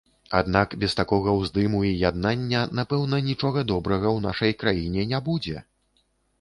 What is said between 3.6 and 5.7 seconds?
добрага ў нашай краіне не будзе?